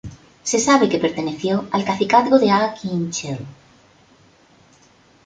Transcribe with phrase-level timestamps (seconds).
[0.43, 3.45] Se sabe que perteneció al cacicazgo de Ah Kin Chel.